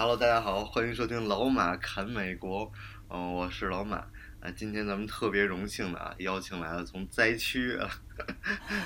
[0.00, 2.70] Hello，大家好，欢迎收听老马侃美国，
[3.08, 3.96] 嗯、我是老马。
[4.38, 7.90] 啊，今天咱们特别荣幸的啊，邀请来了从灾区啊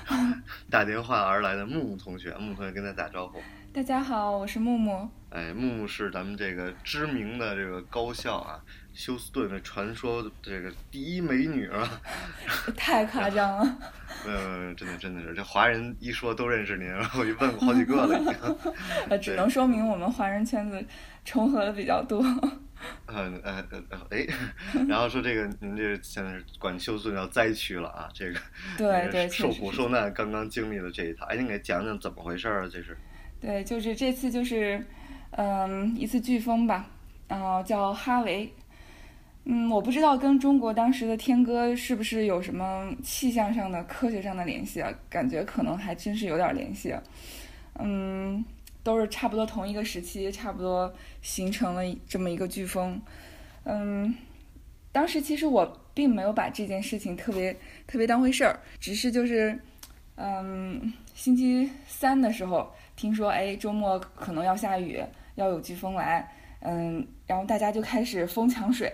[0.70, 3.38] 打电话而来的木木同学，木木同学跟他打招呼。
[3.74, 5.06] 大家好，我是木木。
[5.28, 8.64] 哎，木木是咱们这个知名的这个高校啊，
[8.94, 12.00] 休斯顿的传说这个第一美女啊，
[12.76, 13.78] 太夸张了。
[14.26, 18.34] 呃，真的真的是，这华人一说都认识您，然后我就问过好几个了已经。
[19.08, 20.84] 呃，只能说明我们华人圈子
[21.24, 22.22] 重合的比较多。
[23.06, 24.26] 嗯呃呃呃，哎，
[24.88, 28.40] 然后说这个您这现在是管休斯顿叫灾区了啊，这个
[28.76, 32.68] 对对，受苦受难刚刚经历了这一套，哎，您给讲讲怎么回事儿啊？
[32.70, 32.96] 这是
[33.40, 34.84] 对，就是这次就是，
[35.30, 36.86] 嗯，一次飓风吧，
[37.28, 38.52] 然后叫哈维。
[39.44, 44.92] 嗯，我不知道跟中国当时的天歌是不是有什么气象上的、科学上的联系啊？
[45.10, 46.94] 感觉可能还真是有点联系。
[47.78, 48.44] 嗯，
[48.84, 53.00] 都是差不多同一个时期，差不多形成了这么一个飓风。
[53.64, 54.14] 嗯，
[54.92, 57.52] 当时其实我并没有把这件事情特别
[57.86, 59.58] 特别当回事儿，只是就是，
[60.16, 65.02] 嗯，星期三的时候听说，哎，周末可能要下雨，
[65.34, 68.92] 要有飓风来，嗯，然后大家就开始疯抢水，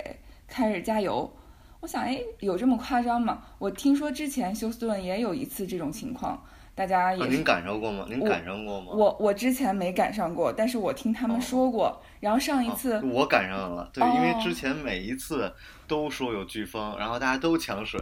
[0.49, 1.33] 开始加油。
[1.81, 3.41] 我想，哎，有这么夸张吗？
[3.59, 6.43] 我听说之前休斯顿也有一次这种情况，
[6.75, 8.05] 大家也您感受过吗？
[8.09, 8.89] 您我赶上过吗？
[8.91, 12.03] 我我之前没赶上过，但是我听他们说过。
[12.19, 15.53] 然后上一次，哦我赶上了，对，因为哦之前每一次
[15.89, 18.00] 都说有飓风，然后大家都抢水，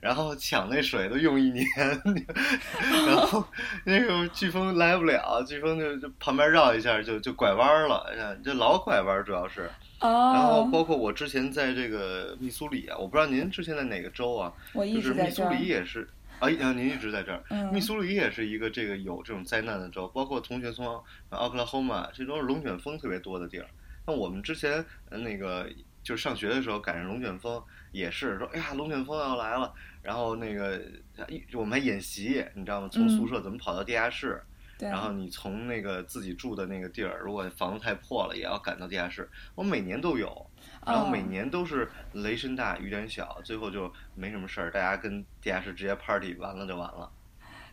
[0.00, 1.64] 然后抢那水都用一年，
[3.06, 3.42] 然后
[3.86, 9.70] 那个飓风来不了，飓风就就旁边绕一下就就拐弯了，哎这老拐弯主要是。
[10.00, 14.52] 然后哦，包括我之前在这个密苏里啊，我不知道您之前在哪个州啊？
[14.72, 15.48] 我一就是密苏。
[15.48, 16.06] 里也是。
[16.38, 17.42] 啊，啊您一直在这儿。
[17.50, 20.86] 嗯密苏里也是一个这个有这种灾难的州，包括同学从
[21.30, 23.66] 奥克拉荷马，这都是龙卷风特别多的地儿。
[24.06, 25.68] 那我们之前呃那个
[26.08, 29.70] 就是上学的时候赶上龙卷风，也是说，哎呀，龙卷风要来了，
[30.00, 30.80] 然后那个
[31.28, 32.88] 一我们还演习，你知道吗？
[32.90, 34.42] 从嗯宿舍怎么跑到地下室，
[34.78, 39.28] 对，然后你从那个自己住的那个地儿，如果房子太破了，也要赶到地下室。
[39.54, 40.50] 我每年都有，
[40.86, 47.10] 然后每哦年都是雷声大雨点小，最后就没什么事儿，大家跟地下室直接 party 完了就完了。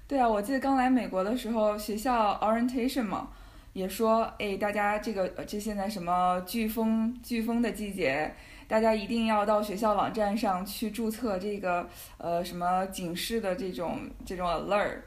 [0.09, 3.29] 对啊，我记得刚来美国的时候，学校 orientation 嘛，
[3.75, 8.33] 也说，哎，大家这个呃这现在什么飓风飓风的季节，
[8.69, 11.85] 大家一定要到学校网站上去注册这个
[12.17, 14.99] 呃什么警示的这种这种 alert，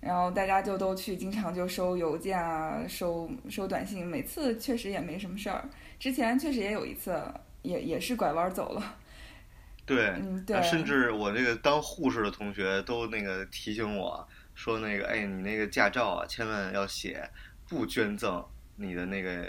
[0.00, 5.68] 然后大家就都去，经常就收邮件啊，收收短信，每次确实也没什么事儿。
[5.98, 7.22] 之前确实也有一次，
[7.60, 8.96] 也也是拐弯走了，
[9.84, 17.28] 对，嗯，对啊，甚至我这个当护士的同学都那个提醒我说，那个哎，你那个驾照啊，千万要写
[17.68, 18.44] 不捐赠
[18.76, 19.46] 你的那个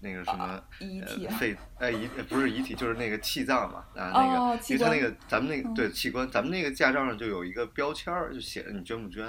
[0.00, 0.62] 那个什么。
[0.80, 9.26] 遗体啊，呃肺哎遗呃不是遗体就是那个气脏嘛啊那个，哦因为他那个咱们那个嗯对器官，咱们那个驾照上就有一个标签儿，就写着你捐不捐。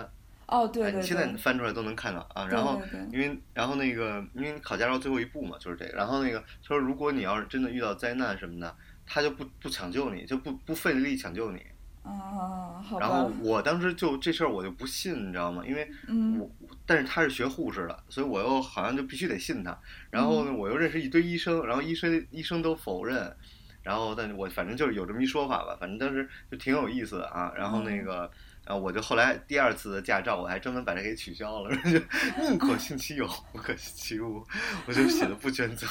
[0.47, 2.47] 哦，对哎，对你现在对，翻出来都能看到啊。
[2.47, 2.81] 然后
[3.11, 5.93] 因为然后那个因为考驾照最后一步嘛，就是这个。
[5.93, 8.75] 然后那个他说，如果你要是真的遇到灾难什么的，
[9.07, 11.65] 他就不不抢救你，就不不费力抢救你。
[12.05, 15.63] 啊，好然后，我当时就这事儿我就不信，你知道吗？
[15.65, 16.49] 因为嗯我
[16.85, 19.75] 但是他是学护士的，所以我又好像就必须得信他。
[20.11, 23.35] 然后嗯呢，我又认识一堆医生，然后医生医生都否认。
[23.81, 27.51] 然后，但是我反正就是有这么一说法吧，反正当时就挺有意思的啊。
[27.55, 28.31] 然后那嗯个，
[28.65, 31.99] 然后我就后来第二次的驾照，我还专门把它给取消了， 就
[32.43, 34.43] 宁可信其有，不可信其无，
[34.87, 35.87] 我就写的不捐赠。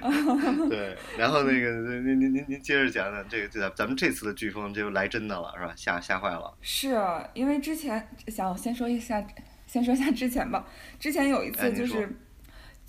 [0.70, 1.70] 对，然后那个
[2.00, 5.72] 您您您您接着讲讲这个，这咱咱们这次的飓风就来真的了，是吧？
[5.76, 6.56] 吓吓坏了。
[6.60, 9.26] 是啊因为之前想先说一下，
[9.66, 10.64] 先说一下之前吧。
[11.00, 12.08] 之前有一哎次就是，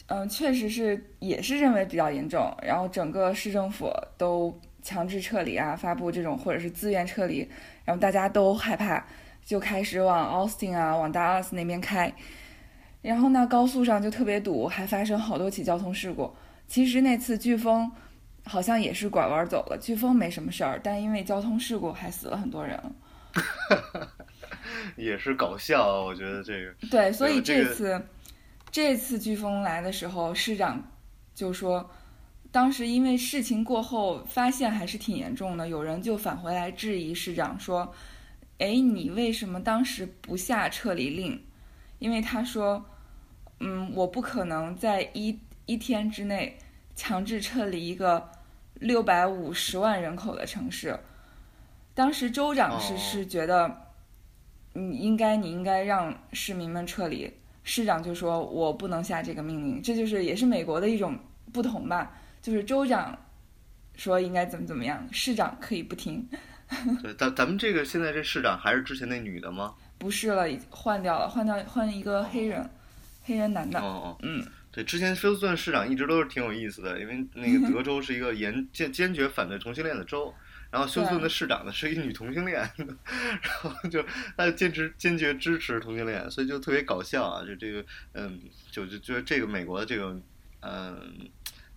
[0.08, 7.50] 嗯、确实是也是认为比较严重，然后整个市政府都强制撤离啊，发布这种或者是自愿撤离，
[7.90, 9.04] 然后大家都害怕，
[9.44, 12.14] 就开始往 Austin 啊，往 Dallas 那边开。
[13.02, 16.32] 然后呢，高速上就特别堵，还发生好多起交通事故。
[16.68, 17.92] 其实那次飓风
[18.46, 22.80] 好像也是拐弯走了，飓风没什么事儿，但因为交通事故还死了很多人。
[24.96, 26.72] 也是搞笑啊，我觉得这个。
[26.92, 28.00] 对，所以这次、
[28.70, 30.80] 这次飓风来的时候，市长
[31.34, 31.90] 就说，
[32.52, 37.94] 当时因为事情过后发现还是挺严重的，有人就返回来质疑市长说
[38.58, 41.44] ：“哎，你为什么当时不下撤离令？”
[42.00, 42.84] 因为他说
[43.60, 46.58] ：“嗯，我不可能在一一天之内
[46.96, 48.32] 强制撤离一个
[48.76, 51.00] 六百五十万人口的城市。”
[51.94, 53.92] 当时州长是是觉得，
[54.74, 57.30] 你应该你应该让市民们撤离，
[57.64, 61.20] 市长就说我不能下这个命令，这就是也是美国的一种
[61.52, 63.18] 不同吧，就是州长
[63.96, 66.28] 说应该怎么怎么样，市长可以不听。
[67.02, 69.74] 对，咱咱们这个现在这市长还是之前那女的吗？
[69.98, 72.70] 不是了，已换掉了，换掉换一个黑人，
[73.24, 73.80] 黑人男的。
[73.80, 80.34] 哦哦，嗯，对，之前休斯顿市长一直都是挺有意思的，因为那个德州是一个严坚坚决反对同性恋的州。
[80.72, 84.06] 然后休斯顿的市长呢是一女同性恋， 然后就
[84.38, 87.44] 他就坚持坚决支持同性恋，所以就特别搞笑啊！
[87.44, 87.84] 就这个
[88.14, 88.40] 嗯，
[88.70, 90.16] 就就就这个美国的这个
[90.60, 91.28] 嗯，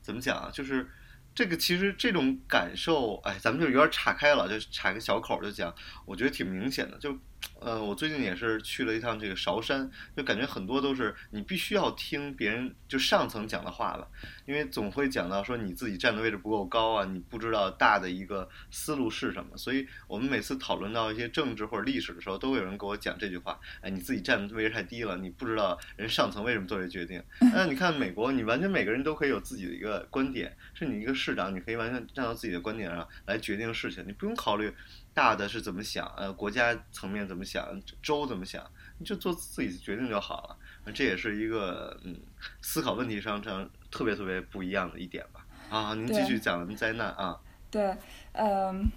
[0.03, 0.51] 怎么讲啊？
[0.53, 0.87] 就是
[1.35, 7.19] 这个其实这种感受，哎，咱们就有点岔开了，就岔个小口就讲，我觉得挺明显的，就。
[7.61, 14.09] 呃，我最近也是去了一趟这个韶山，就感觉很多都是你必须要听别人就上层讲的话了，
[14.47, 27.23] 因为总会讲到说你自己站的位置不够高啊，你不知道大的一个思路是什么，所以我们每次讨论到一些政治或者历史的时候，都会有人给我讲这句话，哎，你自己站的位置太低了，你不知道人上层为什么做这决定。
[27.53, 34.73] 那你看美国，你完全每个人都可以有自己的一个观点，是你一个市长，你可以完全站到自己的观点上来决定事情，你不用考虑。
[35.15, 36.11] 大的是怎么想？
[36.17, 37.69] 呃，国家层面怎么想？
[38.03, 38.65] 州怎么想？
[38.99, 40.57] 你就做自己的决定就好了。
[40.95, 42.19] 这也是一个嗯，
[42.63, 45.47] 思考问题上上特别特别不一样的一点吧。
[45.69, 47.39] 啊，您继续讲灾难啊。
[47.71, 47.95] 对，
[48.33, 48.91] 嗯，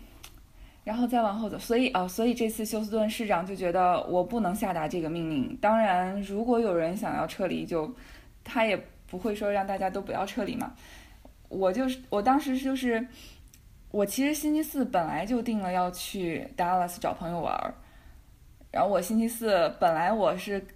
[0.85, 1.59] 然后再往后走。
[1.59, 5.57] 所以啊，所以这次休斯顿市长就觉得我不能下达这个命令。
[5.57, 7.93] 当然，如果有人想要撤离，就
[8.43, 10.73] 他也不会说让大家都不要撤离嘛。
[11.49, 13.05] 我就是我当时就是。
[13.95, 17.73] 我其实星期四本来就定了要去 Dallas 找朋友玩儿，
[18.69, 20.67] 然后我星期四本来我是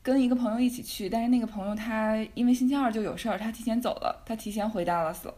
[0.00, 5.34] 跟一个朋友一起去，但是那个朋友他因为星期二就有事儿，他提前走了，他提前回 Dallas 了。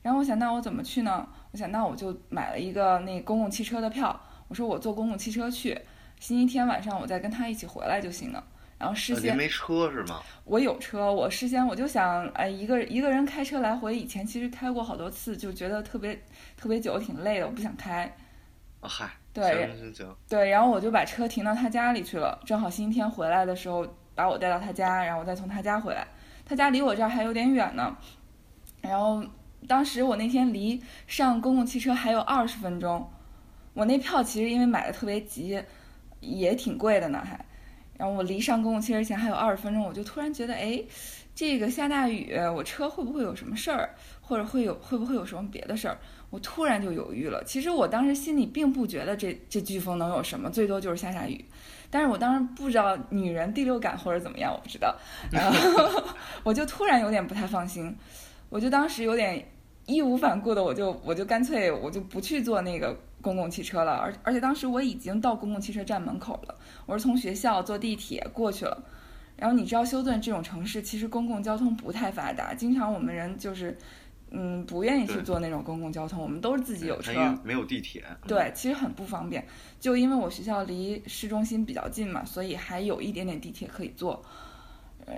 [0.00, 1.28] 然后我想，那我怎么去呢？
[1.50, 5.76] 我想，那我就买了一个那公共汽车的票，我说我坐公共汽车去，
[6.20, 8.44] 星期天晚上我再跟他一起回来就行了。
[8.80, 10.22] 然后事先没车是吗？
[10.44, 16.18] 我有车，我事先我就想，哎，一个一个人开车来回，以前其实开过好多次，就觉得特别
[16.56, 18.04] 特别久，挺累的，我不想开。
[18.80, 19.70] 啊嗨，对，
[20.26, 26.06] 对，然后我就把车停到他家里去了，正好星期天回来的时候把我带到他家，然后我再从他家回来。
[26.46, 27.94] 他家离我这儿还有点远呢，
[28.80, 29.22] 然后
[29.68, 33.06] 当时我那天离上公共汽车还有二十分钟，
[33.74, 35.62] 我那票其实因为买的特别急，
[36.20, 37.38] 也挺贵的呢，还。
[38.00, 40.82] 然后我离上公共汽车前还有二十分钟，我就突然觉得，哎，
[41.34, 45.98] 这个下大雨，我车会不会有什么事儿，或者会有会不会有什么别的事儿？
[46.30, 47.44] 我突然就犹豫了。
[47.44, 51.44] 其实我当时心里并不觉得这这飓风能有什么，最多就是下下雨。
[51.90, 54.96] 但是我当时不知道女人第六感或者怎么样，我不知道，
[55.30, 56.02] 然后
[56.42, 57.94] 我就突然有点不太放心，
[58.48, 59.46] 我就当时有点
[59.92, 62.96] 义无反顾的，我就我就干脆我就不去坐那个。
[63.22, 66.54] 公共汽车了，而而且当时我已经到公共汽车站门口了，
[66.86, 68.82] 我是从学校坐地铁过去了。
[69.36, 73.76] 然后你知道休顿这种城市其实公共交通不太发达，经常我们人就是，
[74.30, 77.12] 嗯，不愿意去坐那种公共交通，我们都是自己有车，
[77.44, 78.02] 没有地铁。
[78.26, 79.46] 对，其实很不方便。
[79.78, 84.24] 就因为我学校离市中心比较近嘛，所以还有一点点地铁可以坐。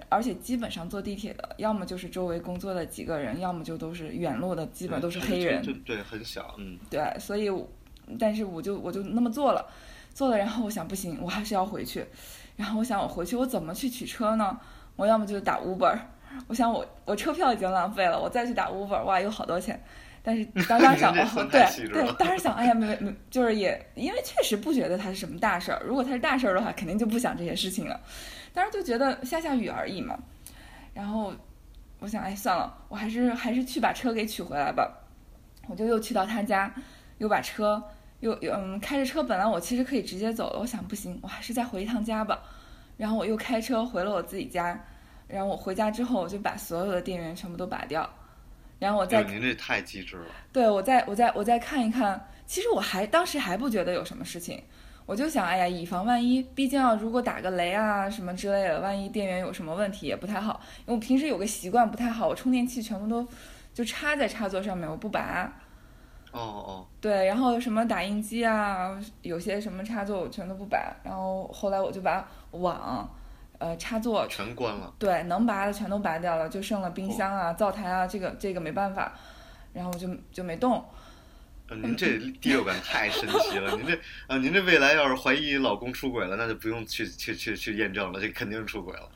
[0.08, 5.62] 而且基本上坐地铁的，要么就是周围工作的几个人，要么就都是远路的，基本都是黑人。
[5.84, 6.78] 对，很小，嗯。
[6.88, 7.50] 对，所以。
[8.18, 9.64] 但是我就我就那么做了，
[10.12, 12.04] 做了，然后我想不行，我还是要回去。
[12.56, 14.58] 然后我想我回去我怎么去取车呢？
[14.96, 15.96] 我要么就打 Uber，
[16.49, 19.82] 我想我我车票已经浪费了，我再去打 Uber，哇，有好多钱。
[20.20, 21.14] 但是 当时想，
[21.49, 25.80] 对对，当时想，哎呀，没没，就是也因为确实不觉得它是什么大事儿。
[25.87, 27.99] 如果它是大事儿的话，肯定就不想这些事情了。
[28.52, 30.18] 当时就觉得下下雨而已嘛。
[30.94, 31.32] 然后
[31.99, 34.92] 我想，哎，算了，我还是还是去把车给取回来吧。
[35.68, 36.73] 我就又去到他家，
[37.18, 37.82] 又把车。
[38.21, 42.40] 又又嗯，开着车，本来我其实可以直接走了，我想不行，我还是再回一趟家吧。
[42.97, 44.80] 然后我又开车回了我自己家，
[45.26, 48.09] 然后我回家之后，我就把所有的电源全部都拔掉，
[48.78, 50.26] 然后我再您这太机智了。
[50.52, 54.62] 对，我再我再我再看一看，其实我还当时还不觉得有什么事情，
[55.04, 60.61] 我就想，哎呀，以防万一，毕竟要如果打个雷啊什么之类的，万一电源有什么问题也不太好。
[60.87, 63.26] 因为我平时有个习惯不太好，我充电器全部都
[63.75, 65.52] 就插在插座上面，我不拔。
[66.30, 73.06] 哦哦，对，然后什么打印机啊，有些什么插座我全都不拔，然后后来我就把网，
[73.59, 74.90] 呃插座全关了。
[74.99, 79.12] 对，能拔的全都拔掉了，就剩了冰箱啊、灶台啊，这个这个没办法，
[79.75, 80.82] 然后我就就没动。
[81.73, 89.09] 呃您这第六感太神奇了，您这啊，您这未来要是怀疑老公出轨了，那就不用去去去去验证了，这肯定是出轨了。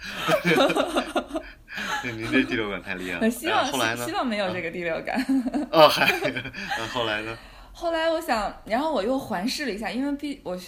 [2.03, 3.31] 您 您这第六感太厉害了。
[3.31, 4.13] 希望然后后来呢希？
[4.13, 5.23] 望没有这个第六感。
[5.71, 6.07] 哦，还，
[6.81, 7.37] 啊后来呢？
[7.73, 10.59] 后来我想，然后我又环视了一下，因为毕我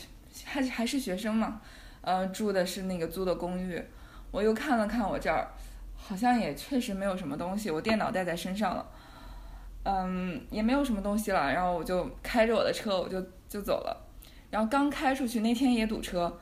[0.45, 1.62] 还还是学生嘛，
[2.02, 3.83] 呃，住的是那个租的公寓，
[4.30, 5.49] 我又看了看我这儿，
[5.97, 8.87] 好像也确实没有什么东西，我电脑带在身上了，
[9.90, 13.18] 嗯，也没有什么东西了，然后我就开着我的车，我就
[13.49, 14.07] 就走了，
[14.50, 16.38] 然后刚开出去那天也堵车，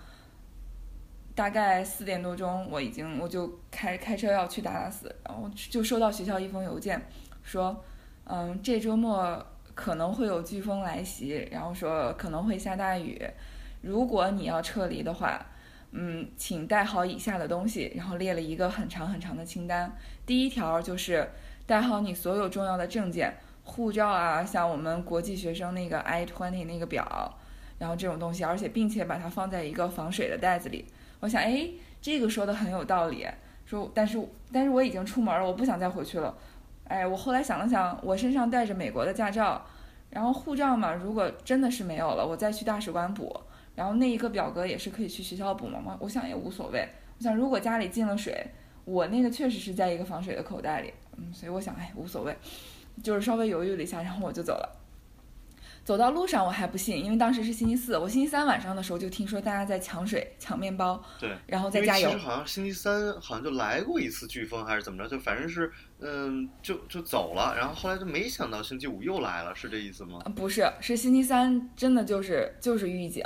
[1.33, 7.01] 大概四点多钟，我已经我就开开车要去达拉斯，然后就收到学校一封邮件，
[7.45, 7.85] 说，
[8.25, 13.25] 嗯，这周末可能会有飓风来袭，然后说可能会下大雨，
[13.81, 15.47] 如果你要撤离的话，
[15.93, 19.97] 嗯，请带好以下的东西，然后列了一个很长很长的清单。
[20.27, 21.31] 第一条就是
[21.67, 27.05] 带好你所有重要的证件，护照啊，像我们国际学生那个 i twenty 那个表，
[27.79, 30.85] 然后这种东西，而且并且把它放在一个防水的袋子里。
[31.21, 31.69] 我想，哎，
[32.01, 33.27] 这个说的很有道理。
[33.65, 34.17] 说，但是
[34.53, 36.33] 但是我已经出门了，我不想再回去了。
[36.87, 39.61] 哎，我后来想了想，我身上带着美国的驾照，
[40.11, 43.41] 然后护照嘛，如果真的是没有了，我再去大使馆补。
[43.75, 46.89] 然后那一个表格也是可以去学校补嘛，我我想也无所谓。
[47.19, 48.47] 我想如果家里进了水，
[48.85, 52.37] 我那个确实是在一个防水的口袋里，嗯，所以我想，哎，无所谓，
[53.03, 54.83] 就是稍微犹豫了一下，然后我就走了。
[55.85, 62.25] 走到路上我还不信，因为当时是星期四，我星期三晚上的时候就听说大家在抢水、抢面包，对，然后再加油其实。
[62.25, 65.71] 好像星期三好像就来过一次飓风还是怎么着，就反正是
[66.01, 70.19] 嗯就就走了，然后后来就没想到星期五又来了，是这意思吗？
[70.25, 73.23] 呃不是，是星期三真的就是就是预警，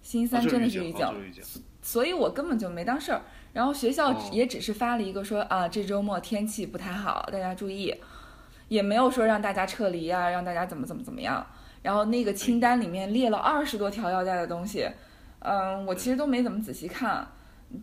[0.00, 1.44] 星期三真的哦是预警，哦就是预警
[1.82, 3.20] 所以我根本就没当事儿。
[3.52, 7.94] 然后学校哦也只是发了一个说、啊，这周末天气不太好，大家注意，
[8.68, 11.46] 也没有说让大家撤离啊，让大家怎么怎么怎么样。
[11.82, 14.88] 然后那个清单里面列了二十多条要带的东西，
[15.38, 17.26] 嗯，我其实都没怎么仔细看，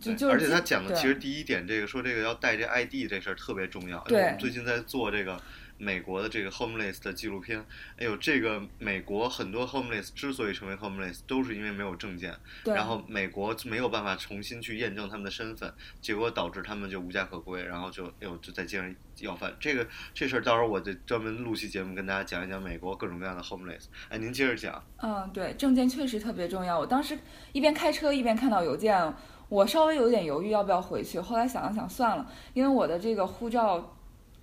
[0.00, 3.98] 就就是而且他讲的其实第一点，这个说这个要带这 ID 这事儿特别重要。
[4.04, 5.40] 对因为我们最近在做这个
[5.78, 7.64] 美国的这个 homeless 的纪录片，
[7.98, 19.54] 哎呦，这个美国很多 homeless 之所以成为 homeless，都是因为没有证件，然后美国没有办法重新去验证他们的身份，结果导致他们就无家可归，然后就哎呦就在街上要饭。
[19.58, 23.84] 这个这事儿到时候我就专门录期节目跟大家讲一讲美国各种各样的 homeless。
[24.08, 24.82] 哎，您接着讲。
[25.02, 26.78] 嗯，对，证件确实特别重要。
[26.78, 27.18] 我当时
[27.52, 29.14] 一边开车一边看到邮件，
[29.48, 31.20] 我稍微有点犹豫要不要回去。
[31.20, 33.96] 后来想了想，算了，因为我的这个护照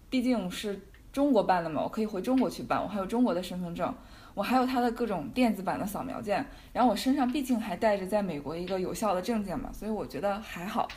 [0.09, 0.79] 毕竟是
[1.13, 3.93] 中国办的嘛，我可以回中国去办，我还有中国的身份证，
[4.33, 6.43] 我还有他的各种电子版的扫描件，
[6.73, 10.87] 然后我身上毕竟还带着在美国一个有效的证件嘛，所以我觉得还好，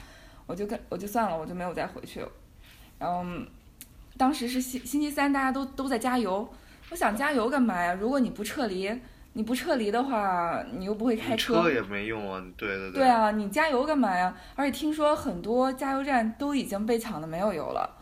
[0.47, 2.29] 我就跟我就算了，我就没有再回去了。
[2.99, 3.23] 然后
[4.17, 6.49] 当时是星星期三，大家都都在加油，
[6.91, 7.93] 我想加油干嘛呀？
[7.93, 8.91] 如果你不撤离，
[9.35, 14.35] 你不撤离的话，你又不会开车也没用啊，对对对对啊，你加油干嘛呀？
[14.55, 17.96] 而且听说很多加油站都已经被抢的没有油了，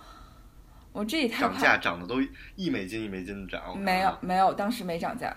[0.94, 2.22] 我这也太涨怕价涨的都
[2.54, 3.76] 一美金一美金的涨。
[3.76, 5.36] 没有没有，当时没涨价。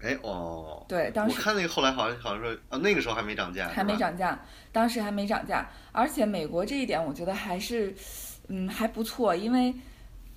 [0.00, 3.94] 哎哦，对，当时我看那个后来好像好像说啊，那个时候还没涨价，还没。
[3.96, 7.94] 涨价，当时还没涨价，而且美国这一点我觉得还是，
[8.48, 9.74] 嗯，还不错，因为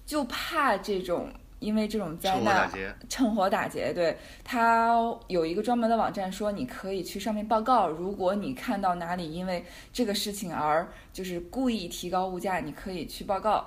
[0.05, 2.69] 就怕这种因为这种灾难，
[3.09, 4.93] 趁火打劫，对，它
[5.27, 13.65] 有一个专门的网站说你可以去上面报告，如果你看到哪里因为这个事情而就是故意提高物价，你可以去报告。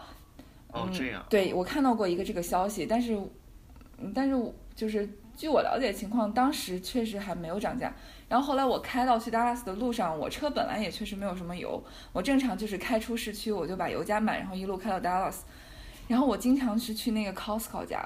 [0.73, 3.21] 哦这样，对我看到过一个这个消息，但是，
[3.99, 4.37] 嗯但是
[4.77, 7.93] 就是据我了解情况，当时确实还没有涨价。
[8.29, 11.83] 然后后来我开到去达拉斯的路上，我车本来也确实没有什么油，
[12.13, 15.45] 我正常就是开出市区我就把油加满，然后一路开到达拉斯。
[16.11, 18.05] 然后我经常是去那个 Costco 家，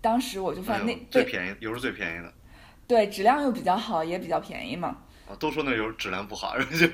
[0.00, 2.34] 当时我就发现那对最便宜，油是最便宜的
[2.84, 4.96] 对质量又比较好，也比较便宜嘛。
[5.28, 6.84] 啊，都说那油质量不好，然后就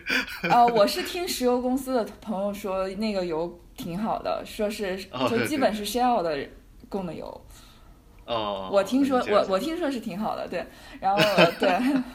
[0.51, 6.47] 呃，我是听石油公司的朋友说那个油挺好的，说是就基本是 Shell 的
[6.91, 7.47] 供的油。
[8.27, 10.67] 哦，我听说我我听说是挺好的，对，
[11.01, 11.71] 然后呃对，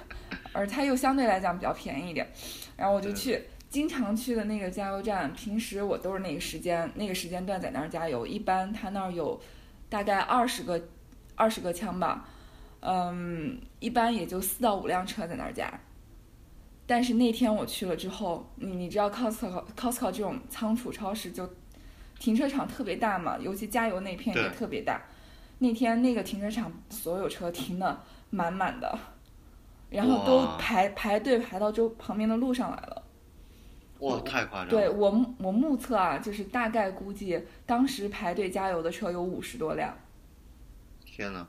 [0.53, 2.31] 而它又相对来讲比较便宜一点，
[2.75, 9.39] 然后我就去经常去的那个加油站，平时我都是那个时间那个时间段在那儿加油，一般他那儿有
[9.89, 10.81] 大概二十个
[11.35, 12.25] 二十个枪吧，
[12.79, 15.79] 嗯，一般也就四到五辆车在那儿加。
[16.85, 21.49] 但是那天我去了之后，你你知道 Costco Costco 这种仓储超市就
[22.17, 25.01] 停车场特别大嘛，尤其加油那片也特别大。
[25.59, 28.97] 那天那个停车场所有车停的满满的，
[29.89, 33.03] 然后都排排队排到周旁边的路上来了。
[33.99, 34.69] 哇，太夸张了！
[34.69, 39.93] 对我目我目测啊，就是大概估计当时排队加油的车有五十多辆，
[41.05, 41.47] 天呐，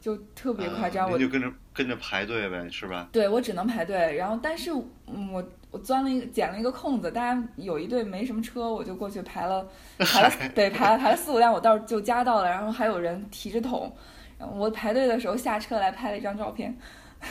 [0.00, 1.10] 就特别夸嗯张。
[1.10, 3.08] 我您就跟着跟着排队呗，是吧？
[3.12, 4.70] 对我只能排队，然后但是
[5.06, 9.66] 嗯我我钻了一个捡了一个空子，大家有一队没什么车，我就过去排了
[9.98, 13.90] 排了对排了排了四五辆，我倒是就加到了，然后还有人提着桶，
[14.38, 16.76] 然后我排队的时候下车来拍了一张照片。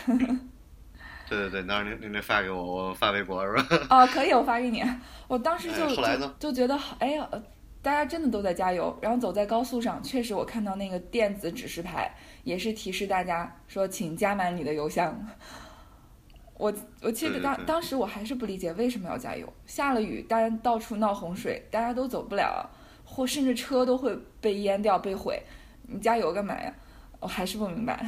[1.28, 3.88] 对对对，到时候您您得发给我，我发微博是吧？
[3.90, 4.84] 哦，可以，我发给你。
[5.28, 7.42] 我当时就、就就觉得好，哎呀，呃
[7.82, 8.98] 大家真的都在加油。
[9.02, 12.14] 然后走在高速上，确实我看到那个电子指示牌
[12.44, 15.16] 也是提示大家说，请加满你的油箱。
[16.58, 19.52] 我我记得当当时我还是不理解为什么要加油。
[19.66, 22.70] 下了雨，大家到处闹洪水，大家都走不了，
[23.04, 25.42] 或甚至车都会被淹掉、被毁，
[25.84, 26.74] 你加油干嘛呀？
[27.20, 28.06] 我还是不明白。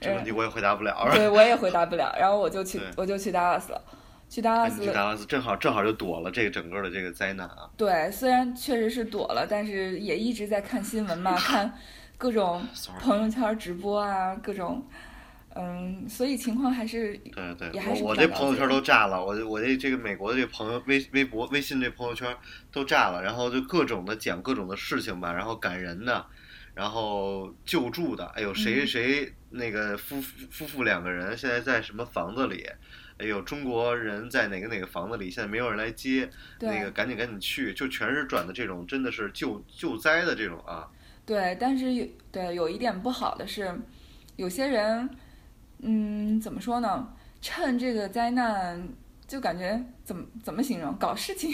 [0.00, 1.08] 这问题我也回答不了。
[1.12, 2.14] 对， 我也回答不了。
[2.18, 3.82] 然后我就去我就去达拉斯了，
[4.28, 7.68] 去达拉斯哎你去达拉斯正好正好就躲了这个整个的这个灾难啊！
[7.76, 11.72] 对，虽然确实是躲了，但是也一直在看新闻嘛， 看
[12.16, 12.66] 各种
[13.00, 14.86] 朋友圈直播啊，各种，
[15.54, 22.34] 嗯，所以情况还是对对，也还是我我这朋友圈都炸了，我我这这个美国的这朋友微微博、微信这朋友圈
[22.70, 26.24] 都炸了，然后就各种的讲各种的事情吧，然后感人的，
[26.74, 32.66] 然后救助的，哎呦谁嗯谁那个夫夫夫妇两个人现在在什么房子里，
[33.18, 36.30] 哎呦中国人在哪个哪个房子里，现在没有人来接，
[36.60, 40.88] 那个赶紧赶紧去，就全是转的这种真的是救救灾的这种啊，
[41.26, 43.78] 对，但是有对有一点不好的是，
[44.36, 45.10] 有些人，
[45.80, 47.12] 嗯，怎么说呢？
[47.42, 48.88] 趁这个灾难，
[49.26, 50.94] 就感觉怎么怎么形容？
[50.96, 51.50] 搞事情。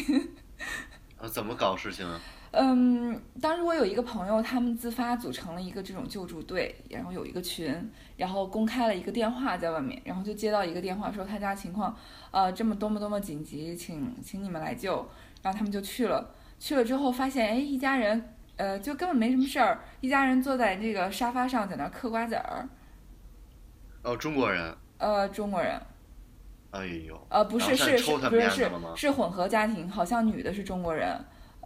[1.19, 2.21] 啊怎么搞事情啊？
[2.59, 11.95] 嗯，当时我有一个朋友，他们自发组成了一个这种救助队，然后有一个群，然后公开了一个电话在外面，然后就接到一个电话说他家情况，
[12.31, 15.07] 呃，这么多么多么紧急，请请你们来救，
[15.43, 22.67] 然后他们就去了，去了之后发现，哎，一家人，呃，就根本没什么事儿，一家人坐在这个沙发上在那儿嗑瓜子儿，
[24.03, 25.79] 哦，中国人，呃，中国人，
[26.71, 28.71] 哎呦，呃，不是是不是是？
[28.97, 31.15] 是混合家庭，好像女的是中国人，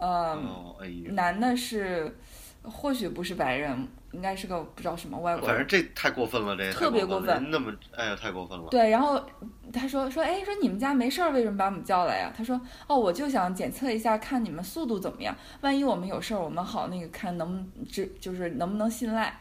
[0.01, 0.89] 呃，哦，哎。
[1.13, 2.17] 男的是，
[2.63, 5.49] 或许不是白人，应该是个不知道什么外国人。
[5.49, 8.67] 反正这太过分了，这特别过过分那么哎呀，太过分了。
[8.71, 9.23] 对，然后
[9.73, 12.33] 他说说，哎，说你们家没事儿，为什么把我们叫来呀？
[12.37, 19.39] 他说，哦，我就想检测一下，看你们速度怎么样，万一我们有事儿，我们好那个看能值，就是能不能信赖，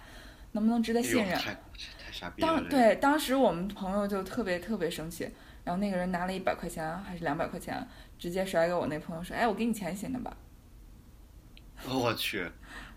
[0.51, 1.37] 能不能值得信任。
[1.37, 2.47] 太太傻逼了。
[2.47, 5.29] 这个，当对当时我们朋友就特别特别生气，
[5.63, 7.85] 然后那个人拿了一百块钱还是两百块钱，
[8.17, 10.35] 直接甩给我那朋友说，哎，我给你钱行了吧？
[11.87, 12.45] 我去，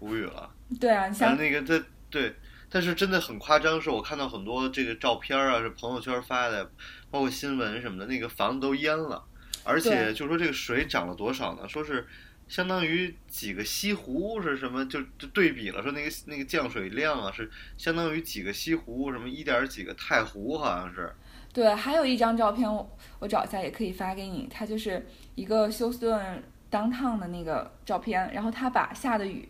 [0.01, 0.51] 无语了。
[0.81, 2.35] 对啊，你想那个他对，
[2.68, 6.71] 但是真的很夸张，是我看到很多这个照片啊，是朋友圈发的，
[7.11, 9.23] 包括新闻什么的，那个房子都淹了，
[9.64, 11.68] 而且就说这个水涨了多少呢？
[11.68, 12.07] 说是。
[12.49, 14.85] 相当于几个西湖是什么？
[14.85, 21.11] 就就对比了，说那个那个降水量啊，是相当于几个西湖，什么一点儿几个太湖，好像是。
[21.51, 26.42] 对，还有一张照片我我找一下也可以发给你，它就是一个休斯顿
[26.73, 29.47] downtown 的那个照片，然后他把下的雨，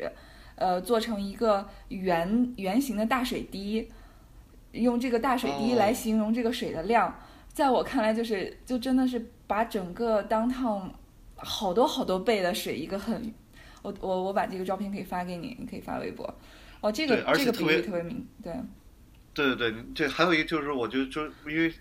[0.56, 3.88] 呃，做成一个圆圆形的大水滴，
[4.72, 7.16] 用这个大水滴哦来形容这个水的量，
[7.48, 10.90] 在我看来就是就真的是把整个 downtown
[11.36, 13.32] 好多好多倍的水一个很，
[13.82, 16.34] 我我我把这个照片可以发给你，你可以发微博。
[16.80, 18.52] 哦，这个而且这个比特别喻特别明，对。
[19.34, 21.72] 对对对，这还有一个就是，我就就因为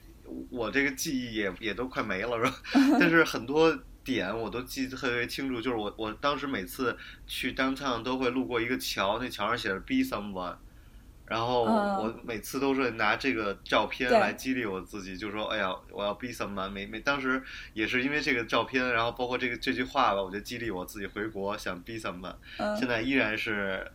[0.49, 2.55] 我这个记忆也也都快没了，是吧？
[2.97, 10.55] 但是很多点我都记得特别清楚，就是我我当时每次去 downtown 都会路过一个桥，那桥上写着 “be someone”，
[11.27, 16.69] 然后嗯我每次都是拿这个照片来激励我自己，就说：“哎呀，我要 be someone。
[16.69, 17.41] 每”每当时
[17.73, 22.35] 也是因为这个照片，然后包括这个这句话吧，我就激励我自己回国想 be someone。
[22.57, 23.89] 嗯，现在依然是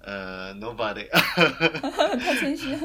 [0.00, 1.08] 呃 nobody。
[2.18, 2.76] 太谦虚。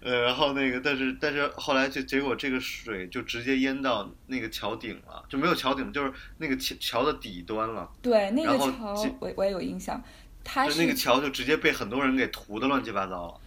[0.00, 10.02] 呃，然后那个，但是但是后来就结果这个水就直接淹到那个桥顶了，就没有桥顶，就是那个桥桥的底端了，对，那个桥我我也有印象，
[10.44, 13.40] 它就是那个桥就直接被很多人给涂的乱七八糟了。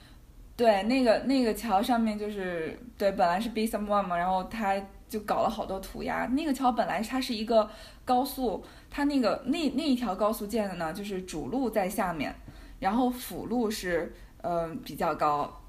[0.58, 6.28] 对那个那个桥上面就是对，本来是 Be Someone 嘛，然后他就搞了好多涂鸦。
[6.28, 7.68] 那个桥本来它是一个
[8.06, 12.36] 高速，它那个那那一条高速建的呢，就是主路在下面，
[12.80, 15.61] 然后辅路是嗯、呃比较高，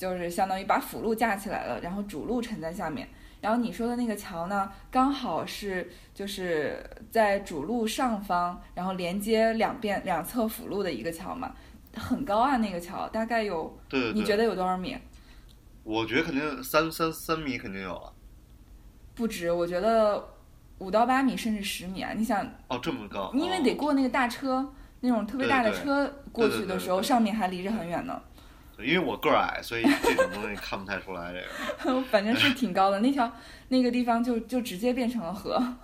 [0.00, 3.06] 就是相当于把辅路架起来了，然后主路沉在下面。
[3.42, 11.54] 然后你说的那个桥呢，刚好是就是在主路上方，然后连接两边两侧辅路的一个桥嘛，
[11.94, 14.96] 很高啊，那个桥大概有，对对对，你觉得有多少米？
[15.84, 18.10] 我觉得肯定三三三米肯定有了。
[19.14, 20.28] 不止，我觉得
[20.78, 22.14] 五到八米甚至十米啊！
[22.16, 28.22] 你想，哦，这么高，因为得过那个大车，那种特别大的车过去的时候，上面还离着很远呢。
[28.84, 31.32] 因为我个儿矮，所以这种东西看不太出来。
[31.32, 31.40] 这
[31.92, 33.30] 个， 反正是挺高的，那条
[33.68, 35.62] 那个地方就就直接变成了河。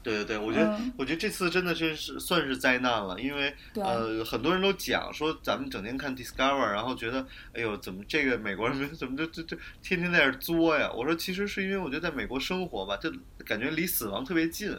[0.00, 10.90] 对对对，我觉得，嗯我觉得这次真的是是算是灾难了，因为呃，很多人都讲说咱们整天看 Discover，然后觉得，哎呦，怎么这个美国人 怎么就就就天天在这儿作呀？
[10.94, 13.12] 我说其实是因为我觉得在美国生活吧，就
[13.44, 14.74] 感觉离死亡特别近。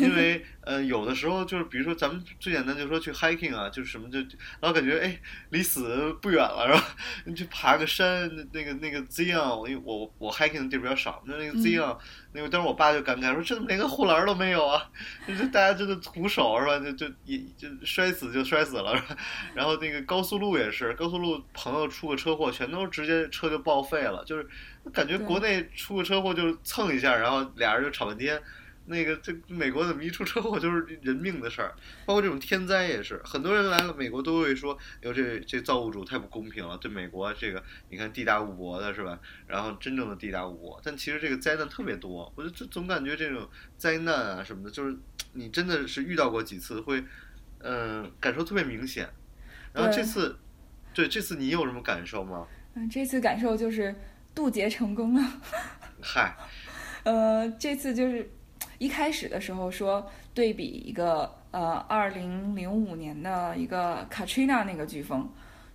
[0.00, 4.18] 因为呃，有的时候就是，比如说咱们最简单就说去 hiking 啊，就是什么就，
[4.60, 5.18] 然后感觉哎，
[5.50, 6.96] 离死不远了，是吧？
[7.24, 11.96] 你去爬个山，那那个那个 Zion，因为我我 hiking 的地儿比较少，那那个 Zion，、
[12.32, 14.90] 那个当时我爸就感慨说，这怎么连个护栏都没有啊？
[15.26, 16.78] 这 大家真的徒手是吧？
[16.78, 18.94] 就就一就摔死就摔死了？
[19.54, 24.46] 然后那个高速路也是，高速路朋友出个车祸，全都直接车就报废了，就是
[24.92, 28.38] 感觉国内出个车祸就是蹭一下，然后俩人就吵半天。
[28.88, 31.72] 那个这美国怎么一出车祸就是 人命的事儿，
[32.04, 39.18] 包括这种天灾也是，很多人来了美国都会说，哟这这造物主太不公平了，对美国这个你看地大物博的是吧？
[39.46, 44.96] 然后真正的地大物博，但其实这个灾难特别多，我就就总感觉这种灾难啊什么的，就是
[45.34, 47.04] 你真的是遇到过几次会，
[47.60, 49.08] 嗯、感受特别明显。
[49.72, 50.36] 然后这次，
[50.94, 52.46] 对这次你有什么感受吗？
[52.74, 53.94] 嗯，这次感受就是
[54.34, 55.40] 渡劫成功了。
[56.00, 56.36] 嗨，
[57.04, 58.30] 呃，这次就是
[58.78, 65.28] 一开始的时候说对比一个呃二零零五年的一个 Katrina 那个飓风，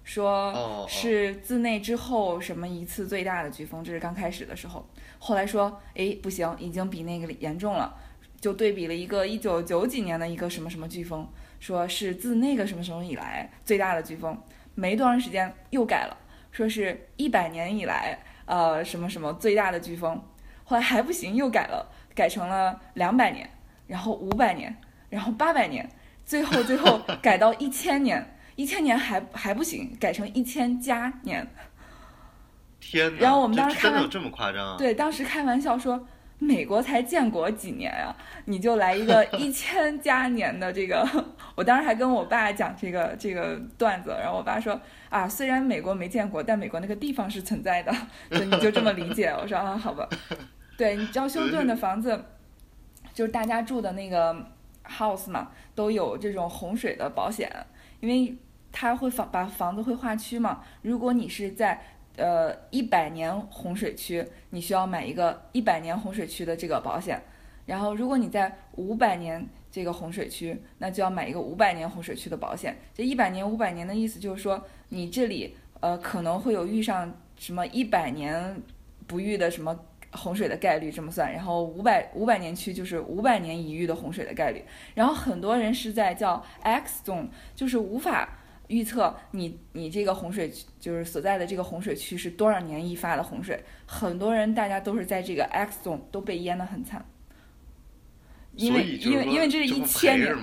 [0.04, 4.86] 说是自那之后什么一次最大的飓风，这是刚开始的时候。
[5.20, 7.96] 后来说，哎，不行，已经比那个严重了，
[8.42, 11.28] 就对比了一个一九九几年的一个什么什么飓风，
[11.60, 14.38] 说是自那个什么什么以来最大的飓风，
[14.76, 16.18] 没多长时间又改了，
[16.52, 20.22] 说是一百年以来呃什么什么最大的飓风，
[20.64, 23.50] 后来还不行，又改了，改成了两百年，
[23.88, 24.76] 然后五百年，
[25.10, 25.90] 然后八百年，
[26.26, 31.48] 最后最后 改到一千年，一千年还还不行，改成一千加年。
[32.80, 33.22] 天哪！
[33.22, 34.76] 然后我们当时看完真的有这么夸张啊？
[34.78, 36.06] 对，当时开玩笑说，
[36.44, 38.14] 美国才建国几年呀、
[38.46, 41.08] 你就来一个 一千加年的这个。
[41.56, 44.80] 我当时还跟我爸讲这个这个段子，然后我爸说
[45.10, 47.94] 啊，虽然美国没建国，但美国那个地方是存在的，
[48.30, 49.30] 所以你就这么理解。
[49.40, 50.08] 我说啊，好吧。
[50.78, 52.26] 对，你知道休斯顿的房子，
[53.14, 54.36] 就是大家住的那个
[54.86, 57.50] house 嘛，都有这种洪水的保险，
[58.00, 58.36] 因为
[58.72, 60.62] 它会房把房子会划区嘛。
[60.82, 61.80] 如果你是在
[62.18, 67.22] 呃一百年洪水区，你需要买一个一百年洪水区的这个保险。
[67.66, 72.78] 然后，如果你在五百年这个洪水区，那就要买一个五百年洪水区的保险。
[72.94, 78.62] 这一百年、五百年的意思就是说，你这里呃可能会有遇上什么一百年
[79.08, 79.80] 不遇的什么
[80.12, 84.66] 洪水的概率这么算，然后五百五百年区就是五百年一遇的洪水的概率。
[84.94, 93.64] 然后很多人是在叫 X zone，就是无法预测你你这个洪水区就是所在的这个洪水区是多少年一发的洪水。
[93.86, 97.06] 很多人大家都是在这个 X zone 都被淹得很惨，
[98.56, 100.36] 因为因为因为这是一千年？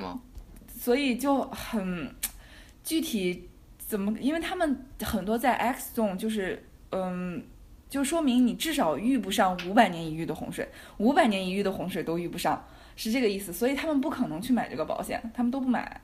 [0.68, 2.14] 所以就很
[2.82, 7.42] 具体怎么，因为他们很多在 X zone 就是嗯。
[7.90, 13.52] 就说明你至少遇不上五百年一遇的洪水，五百年一遇的洪水都遇不上，是这个意思。
[13.52, 16.00] 所以他们不可能去买这个保险，他们都不买。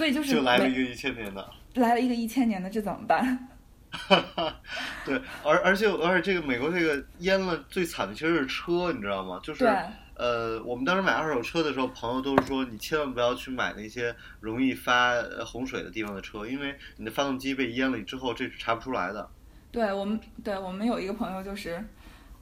[0.00, 1.50] 所以就是就来了一个一千年的。
[1.74, 3.48] 来了一个一千年的，这怎么办？
[5.04, 9.38] 对，而而且而且这个美国这个淹了最惨的其实是车，你知道吗？
[9.42, 9.66] 就是
[10.14, 19.28] 呃，我们当时买二手车的时候，朋友都是说你千万不要去买那些容易发呃洪水的地方的车，因为你的发动机被淹了之后，这是查不出来的。
[19.70, 21.84] 对我们，对我们有一个朋友就是，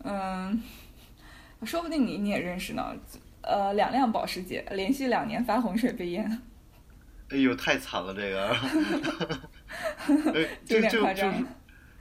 [0.04, 0.62] 嗯，
[1.64, 2.94] 说不定你你也认识呢。
[3.40, 6.40] 呃，两辆保时捷连续两年发洪水被淹，
[7.30, 8.48] 哎呦，太惨了这个，
[10.34, 11.36] 哎有就点就就是。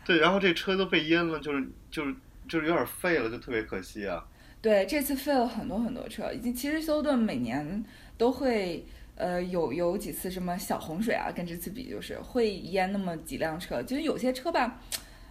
[0.06, 2.16] 对，然后这车都被淹了，就是就是
[2.48, 4.24] 就是有点废了，就特别可惜啊。
[4.62, 6.32] 对，这次废了很多很多车。
[6.32, 7.84] 已经其实休斯顿每年
[8.18, 8.86] 都会
[9.16, 13.84] 呃有有几次什么小洪水啊，跟这次比就是会淹那么几辆车。
[13.84, 14.80] 就是有些车吧，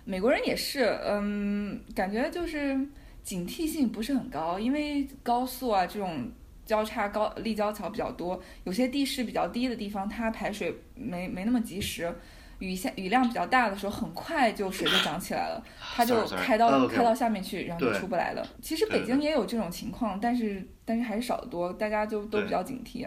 [0.04, 2.78] 美国人也是，嗯，感觉就是
[3.22, 6.30] 警惕性不是很高，因为高速啊这种
[6.66, 12.14] 交叉高立交桥比较多，有些地势比较低的地方，它排水没没那么及时。
[12.58, 15.62] 雨下雨量比较大的时候，很快就水就涨起来了，
[15.94, 18.42] 它就.开到 Oh, 开到下面去，然后就出不来了。
[18.62, 23.06] 其实北京也有这种情况，但是但是还是少得多，大家就都比较警惕。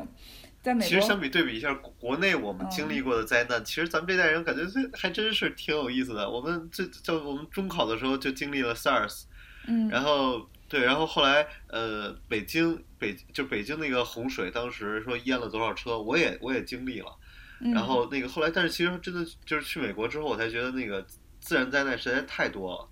[0.61, 6.29] 在美国，其实相比对比一下国国内我们嗯经历过的灾难，其实咱们这代人感觉这还真是挺有意思的。
[6.29, 9.23] 我们这就我们中考的时候就经历了 SARS，
[9.65, 17.07] 嗯，然后对，然后后来呃，北京北就北京那个洪水，当时说淹了多少车，我也我也经历了。
[17.61, 21.05] 嗯然后那个后来，但是其实真的就是去美国之后，我才觉得那个
[21.41, 22.87] 自然灾难实在太多了。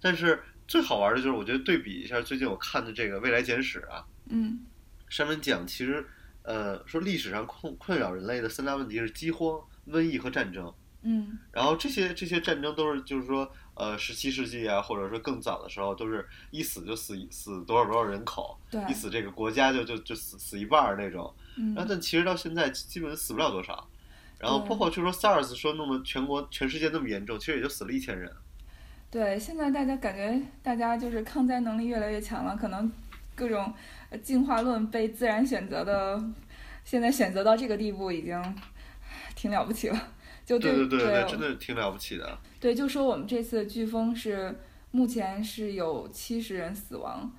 [0.00, 4.60] 但是最好玩的就是，我觉得对比一下最近我看的这个《未来简史》啊，嗯
[5.08, 6.06] 上面讲其实
[6.42, 9.58] 呃说历史上困困扰人类的三大问题是饥荒、
[9.88, 10.72] 瘟疫和战争。
[11.02, 21.32] 嗯然后这些这些战争都是就是说呃十七世纪啊，或者说更早的时候，都是一死就死一死多少多少人口，对一死这个国家就就就死死一半儿那种。
[21.56, 23.88] 嗯然后但其实到现在基本死不了多少。
[24.36, 28.30] 然后包括就说 SARS 说弄得全国全世界那么严重，其实也就死了一千人。
[29.10, 32.90] 对，现在大家感觉大家就是抗灾能力越来越强了，可能
[33.34, 33.72] 各种
[34.10, 36.22] 呃进化论被自然选择的，
[36.84, 38.56] 现在选择到这个地步已经
[39.34, 40.08] 挺了不起了。
[40.44, 42.38] 就对对对对，真的挺了不起的。
[42.60, 47.32] 对，就说我们这次飓风是目前是有七十人死亡，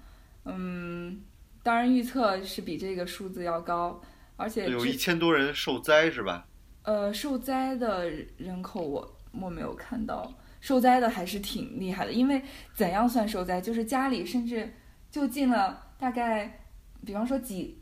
[0.46, 1.22] 嗯，
[1.64, 4.02] 当然预测是比这个数字要高，
[4.36, 6.48] 而且有一千多人受灾是吧？
[6.84, 12.42] 呃受灾的人口我我没有看到，受灾的还是挺厉害的，因为
[12.74, 13.62] 怎样算受灾？
[13.62, 14.74] 就是家里甚至
[15.10, 16.66] 就进了大概，
[17.06, 17.82] 比方说几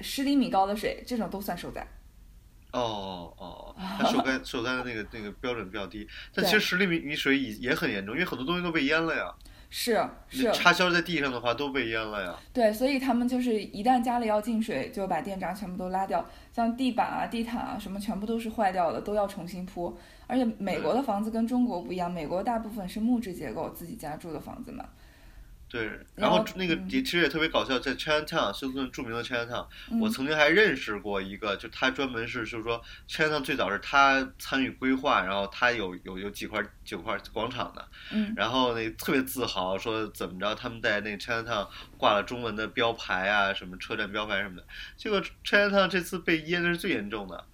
[0.00, 1.86] 十厘米高的水，这种都算受灾。
[2.72, 9.34] 哦哦，他受灾受灾的那个那个标准比较低，但其实十厘米米水也也很严重，因为很多东西都被淹了呀。
[9.70, 12.34] 是是，插销在地上的话都被淹了呀。
[12.54, 19.94] 对，所以他们就是一旦家里要进水，就把电闸全部都拉掉，像地板啊、地毯啊什么，全部都是坏掉的，都要重新铺。
[20.26, 24.84] 而且美国的房子跟中国不一样，美国大部分是木质结构，自己家住的房子嘛。
[25.68, 26.88] 对，然然后后那个嗯。
[26.90, 30.00] 也其实也特别搞笑，在 Chinatown 休斯顿著名的 Chinatown，、嗯。
[30.00, 38.32] 我曾经还认识过一个，就他专门是就是说 Chinatown 最早是他参与规划，然后他有有有几块九块广场的，嗯。
[38.36, 44.64] 然后那特别自豪说怎么着他们在那个 Chinatown 挂了中文的标牌啊，什么车站标牌什么的，
[44.96, 47.44] 结果 Chinatown 这次被淹的是最严重的。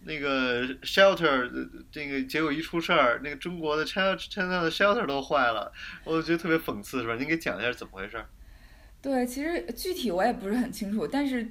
[0.00, 5.72] 那个 shelter，呃这个结果一出事儿，那个中国的 China China 的 shelter 都坏了，
[6.04, 7.16] 我觉得特别讽刺，是吧？
[7.16, 8.24] 您给讲一下怎么回事？
[9.00, 11.46] 对，其实具体我也不是很清楚，但是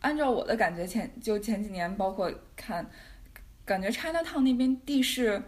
[0.00, 2.88] 按照我的感觉前，就前几年包括看，
[3.64, 5.42] 感觉 China Town 那边地势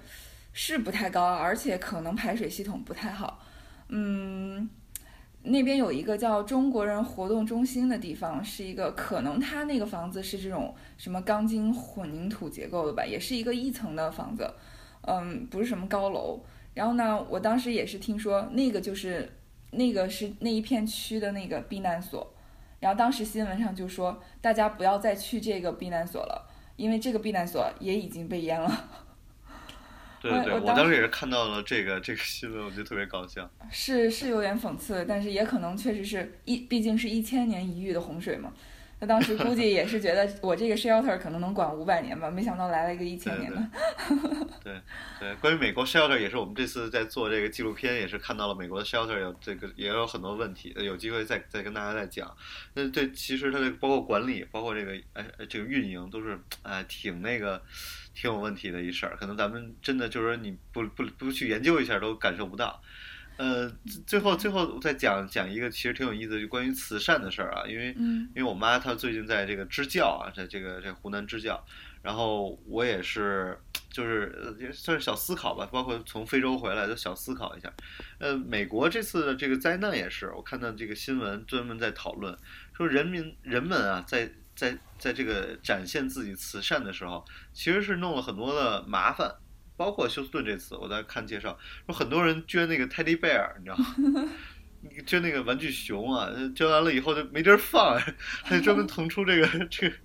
[0.53, 3.45] 是不太高，而且可能排水系统不太好。
[3.89, 4.69] 嗯，
[5.49, 14.49] 那边有一个叫中国人活动中心的地方，是一个可能它那个房子是这种什么钢筋混凝土结构的吧，也是一个一层的房子，
[15.03, 16.41] 嗯，不是什么高楼。
[16.75, 19.33] 然后呢，我当时也是听说那个就是
[19.73, 22.33] 那个是那一片区的那个避难所，
[22.81, 29.08] 然后当时新闻上就说大家不要再去这个避难所了，因为这个避难所也已经被淹了。
[30.21, 33.49] 对对对，我当时也是看到了这个这个新闻，我觉得特别搞笑。
[33.71, 38.53] 是是有点讽刺，但是也可能确实是一，毕竟是一千年一遇的洪水嘛。
[39.01, 43.65] 他当时估计也是觉得 我这个 shelter 可能能管五百年吧，没想到来了一个一千年的。
[44.65, 44.81] 对
[45.21, 52.37] 对，关于美国 shelter 也是我们这次在做这个纪录片，也是看到了美国的 shelter 有这个也有很多问题，有机会再再跟大家再讲。
[52.75, 57.63] 那这，其实它的包括管理，包括这个哎哎这个运营，都是哎挺那个
[58.19, 59.17] 挺有问题的一事儿。
[59.17, 62.83] 可能咱们真的就是说你不不不去研究一下都感受不到。
[63.37, 63.73] 呃，
[64.05, 71.65] 最后最后再讲讲一个其实挺有意思的，就关于慈善的事儿啊，因为嗯因为我妈她最近在这个支教啊，在这个在湖南支教，
[72.03, 73.57] 然后我也是
[73.91, 77.73] 就是呃也算是小思考吧，包括从非洲回来都小思考一下。
[78.19, 82.37] 呃，美国这次的这个灾难也是，我看到这个新闻专门在讨论，
[82.77, 89.33] 说人民人们啊，在在在这个展现自己慈善的时候，其实是弄了很多的麻烦。
[89.77, 94.29] 包括休斯顿这次，我在看介绍，说很多人捐那个泰迪贝尔你知道吗？
[95.07, 97.97] 捐那个玩具熊啊，捐完了以后就没地儿放，
[98.43, 99.97] 还专门腾出这个这个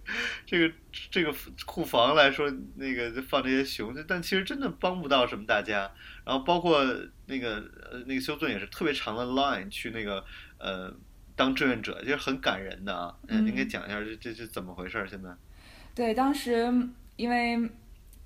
[0.45, 0.73] 这个
[1.09, 1.33] 这个
[1.65, 5.91] 库房来说，那个就放这些熊，但其实真的帮不到什么大家。
[6.23, 6.85] 然后包括
[7.25, 7.55] 那个
[7.91, 10.23] 呃那个休斯顿也是特别长的 line 去那个
[10.59, 10.93] 呃
[11.43, 13.13] 当志愿者，就是很感人的啊。
[13.27, 15.06] 嗯，您给讲一下这这是怎么回事？
[15.10, 15.29] 现在？
[15.93, 16.73] 对，当时
[17.17, 17.69] 因为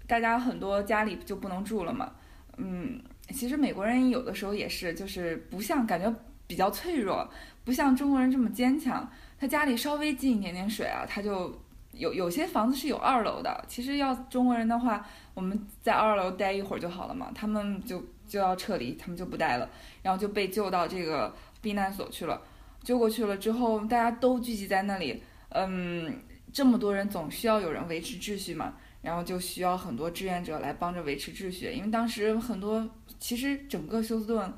[0.05, 2.11] 大家很多家里就不能住了嘛，
[2.57, 6.13] 嗯，其实美国人有的时候也是，就是不像感觉
[6.45, 7.27] 比较脆弱，
[7.65, 9.09] 不像中国人这么坚强。
[9.39, 11.59] 他家里稍微进一点点水啊，他就
[11.93, 13.65] 有有些房子是有二楼的。
[13.67, 15.03] 其实要中国人的话，
[15.33, 19.67] 我们在二楼待一会儿就好了嘛，他们就就要撤离，他们就不待了，
[20.03, 22.39] 然后就被救到这个避难所去了。
[22.87, 26.21] 救过去了之后，大家都聚集在那里，嗯，
[26.53, 28.75] 这么多人总需要有人维持秩序嘛。
[29.01, 34.53] 然后就需要很多志愿者来帮着维持秩序，因为当时很多，其实整个休斯顿，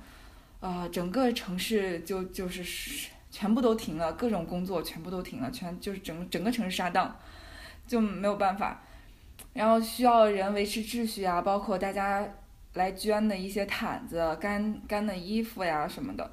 [0.60, 7.15] 呃，整个城市就就是全部都停了，各种工作全部都停了，全就是整整个城市沙荡，
[7.88, 8.84] 就没有办法。
[9.54, 12.28] 然后需要人维持秩序啊，包括大家
[12.76, 16.32] 来捐的一些毯子、干干的衣服呀什么的，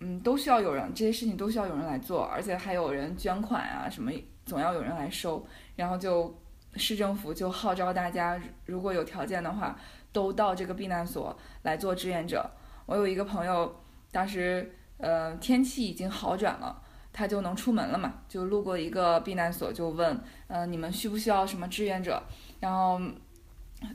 [0.00, 4.12] 嗯，都需要有人，这些事情都需要有人来做，而且还有人捐款啊什么，
[4.44, 5.46] 总要有人来收。
[5.74, 6.38] 然后就
[6.74, 9.78] 市政府就号召大家，如果有条件的话，
[10.12, 12.50] 都到这个避难所来做志愿者。
[12.84, 13.74] 我有一个朋友，
[14.12, 16.82] 当时呃天气已经好转了，
[17.12, 22.22] 他就能出门了嘛，就路过一个避难所，就问，呃，你们需不需要什么志愿者？
[22.60, 23.00] 然后，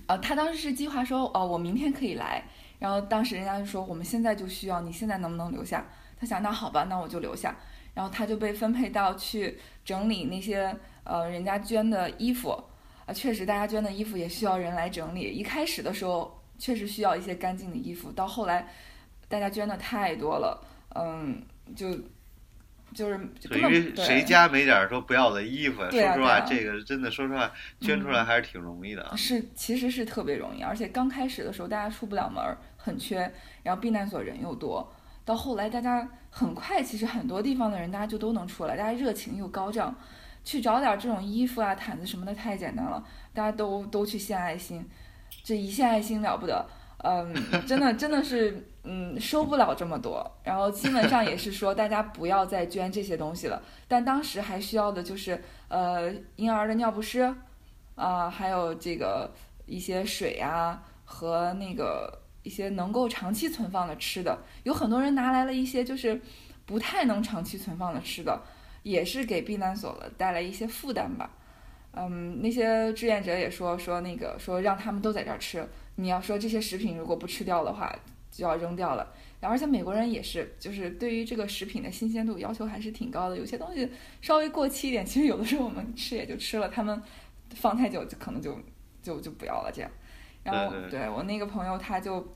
[0.08, 2.44] 呃，他当时是计划说，哦，我明天可以来。
[2.82, 5.86] 然后当时人家就说，我们现在就需要，你现在能不能留下？
[6.20, 7.56] 他想，那好吧，那我就留下。
[7.94, 12.50] 然后他就被分配到去整理那些呃人家捐的衣服，
[13.06, 15.22] 啊，确实大家捐的衣服也需要人来整理。
[15.22, 18.68] 一开始的时候确实需要一些干净的衣服，到后来
[19.28, 20.66] 大家捐的太多了，
[20.96, 21.42] 嗯，
[21.76, 21.88] 就。
[22.94, 23.18] 就是
[23.52, 25.88] 因为谁家没点说不要的衣服呀？
[25.90, 29.16] 说实话，这个真的说实话，捐出来还是挺容易的啊。
[29.16, 32.44] 是，其实是特别容易，而且刚开始的时候大家出不了门，
[32.82, 33.32] 很缺，
[33.64, 34.92] 然后避难所人又多，
[35.24, 39.96] 到后来大家很快，其实很多地方的人大家就都能出来，大家热情又高涨，
[40.44, 44.84] 去找点这种衣服啊、毯子什么的太简单了，大家都都去献爱心，
[45.44, 46.66] 这一献爱心了不得。
[47.04, 47.34] 嗯，
[47.66, 50.24] 真的真的是，嗯，收不了这么多。
[50.44, 53.60] 然后新闻上也是说，大家不要再捐这些东西了。
[53.88, 57.34] 但当时还需要的就是，呃，婴儿的尿不湿，
[57.96, 59.32] 啊，还有这个
[59.66, 64.38] 一些水啊，和那个一些能够长期存放的吃的。
[64.64, 66.20] 有很多人拿来了一些就是
[66.66, 68.42] 不太能长期存放的吃的，
[68.84, 71.30] 也是给避难所了带来一些负担吧。
[71.94, 75.68] 嗯，那些志愿者也说说那个说让他们都在这儿吃。
[75.96, 77.94] 你要说这些食品如果不吃掉的话，
[78.32, 79.14] 就要扔掉了。
[79.42, 83.36] 然后而且美国人也是，就是对于这个食品的新鲜度要求还是挺高的。
[83.36, 83.90] 有些东西
[84.22, 87.02] 稍微过期一点，其实有的时候我们吃也就吃了，他们
[87.56, 88.58] 放太久就可能就
[89.04, 89.92] 就就不要了这样。
[90.44, 92.36] 然后对我那个朋友他就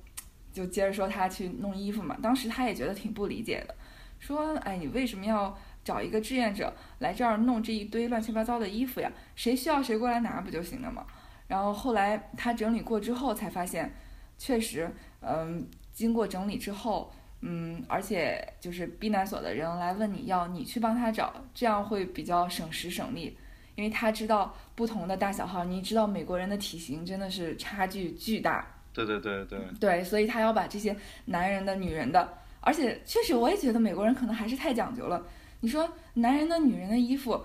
[0.52, 3.76] 就接着说他去弄衣服嘛，当时他也觉得挺不理解的，
[4.20, 9.12] 说哎你为什么要找一个志愿者来这儿弄这一堆乱七八糟的衣服呀？
[9.36, 11.06] 谁需要谁过来拿不就行了嘛？
[11.48, 13.94] 然后后来他整理过之后才发现，
[14.38, 14.90] 确实，
[15.22, 23.38] 嗯，经过整理之后，嗯，而且就是避难所的人来问你要，你去帮他找，这样会比较省时省力，
[23.76, 28.66] 因为他知道不同的大小号，你知道美国人的体型真的是差距巨大。
[28.94, 29.60] 对对对对。
[29.80, 35.22] 对，所以他要把这些男人的、女人的，而且确实我也觉得美国人可能还是太讲究了。
[35.60, 37.44] 你说男人的、女人的衣服，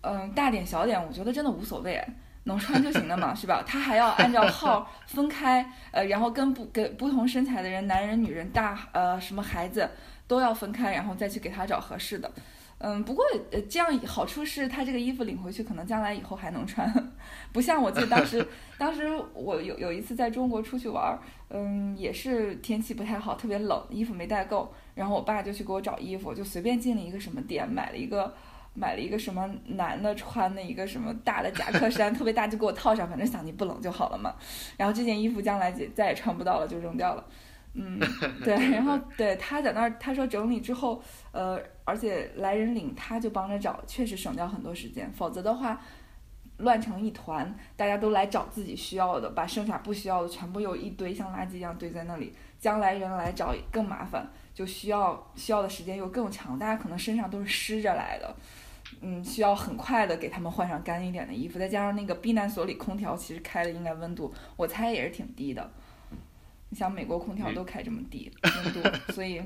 [0.00, 2.02] 嗯，大点小点，我觉得真的无所谓。
[2.48, 3.60] 能穿就行了嘛，是吧？
[3.66, 9.90] 他还要按照号分开，呃，然后跟不跟不同身材的人，男人、女人、大呃什么孩子
[10.28, 12.30] 都要分开，然后再去给他找合适的。
[12.78, 16.92] 嗯，不过呃这样好处是他这个衣服领回去，可能将来以后还能穿，
[17.52, 18.46] 不像我记得当时，
[18.78, 21.18] 当时我有有一次在中国出去玩，
[21.50, 28.34] 嗯，也是天气不太好，特别冷，衣服没带够，然后我爸就去给我找衣服，就随便进了一个什么店，买了一个。
[28.78, 34.34] 买了一个什么男的穿的一个什么大的夹克衫，特别大，就给我套上，反正想你不冷就好了嘛。
[34.76, 37.24] 然后这件衣服将来再再也穿不到了，就扔掉了。
[37.76, 38.00] 嗯，
[38.42, 38.54] 对。
[38.70, 45.12] 然后对他在那儿，他说整理之后，呃，而且来人领他就帮着找，确实省掉很多时间。
[45.12, 45.80] 否则的话，
[46.58, 58.34] 乱成一团，大家都来找自己需要的，把剩下不需要的全部又一堆像垃圾一样堆在那里，将来人来找更麻烦，就需要需要的时间又更长，大家可能身上都是湿着来的。
[59.02, 65.70] 嗯，需要很快的给他们换上干一点的衣服，再加上那个避难所里空调其实开的应该温度，我猜也是挺低的。
[66.68, 69.38] 你想美国空调都开这么低温度， 所以，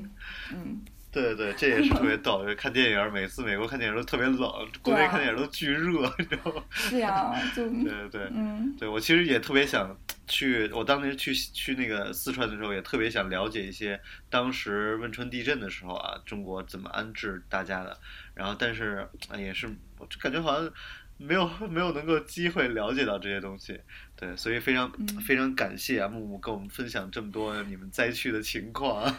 [0.53, 0.81] 嗯。
[1.13, 2.47] 对对对，这也是特别逗。
[2.47, 4.39] 就看电影，每次美国看电影都特别冷，
[4.81, 6.63] 国内看电影都巨热，你知道吗？
[6.71, 10.71] 是呀，就对对对，嗯，对我其实也特别想去。
[10.73, 17.99] 我当年去去那个四川的时候，也特别想了解一些当时汶川地震的时候啊，中国怎么安置大家的。
[18.33, 19.05] 然后，但是
[19.37, 19.69] 也是，
[19.99, 20.73] 我就感觉好像
[21.21, 23.81] 没有 没有能够机会了解到这些东西。
[24.17, 24.91] 对，所以非常
[25.27, 29.15] 非常感谢啊，木木跟我们分享这么多你们灾区的情况。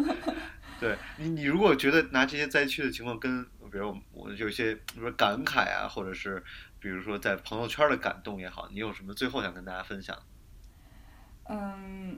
[0.78, 6.42] 对你，你如果觉得拿这些灾区的情况跟，比如我有些比如说感慨啊，或者是
[6.78, 10.16] 比如说在朋友圈的感动也好，你有什么最后想跟大家分享？
[11.48, 12.16] 嗯，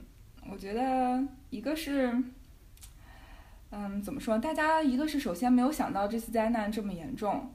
[0.50, 2.12] 我觉得一个是，
[3.70, 4.38] 嗯，怎么说？
[4.38, 7.54] 大家一个是首先没有想到这次灾难这么严重，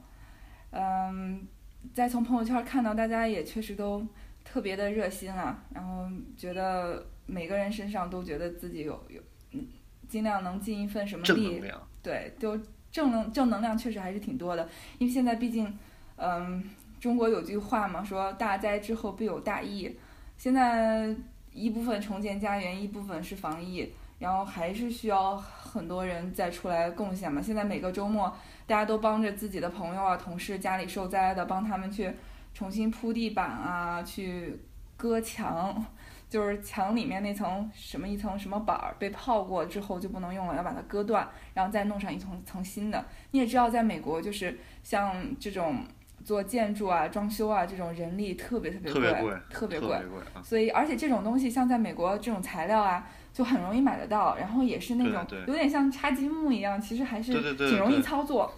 [0.70, 1.46] 嗯，
[1.94, 4.06] 再从朋友圈看到大家也确实都
[4.44, 6.06] 特别的热心啊，然后
[6.36, 9.20] 觉得每个人身上都觉得自己有有
[9.52, 9.66] 嗯。
[10.08, 11.60] 尽量能尽一份什么力
[12.00, 12.56] 对，就
[12.92, 14.68] 正能正能量确实还是挺多的，
[14.98, 15.76] 因为现在毕竟，
[16.14, 16.62] 嗯，
[17.00, 19.96] 中国有句话嘛，说大灾之后必有大疫，
[20.38, 21.12] 现在
[21.52, 27.42] 一部分重建家园，一部分是防疫，然后还是需要很多人再出来贡献嘛。
[27.42, 28.32] 现在每个周末，
[28.66, 32.12] 大家都帮着自己的朋友啊、同事家里受灾的，帮他们去
[32.52, 34.58] 重新铺地板啊，去
[34.96, 35.84] 割墙。
[36.28, 43.06] 就是墙里面那层什么一层什么板儿被泡过之后就不能用了，要把它割断，然后再弄上一层层新的。
[43.30, 45.84] 你也知道，在美国就是像这种
[46.26, 49.88] 做建筑啊、装修啊这种人力特别特别特别贵，特别贵。
[49.90, 50.42] 别贵啊！
[50.42, 58.52] 所以，而且这种东西像在美国这种材料啊，就很容易买得到，然后也是那种有点像插积木一样，其实还是挺容易对操作。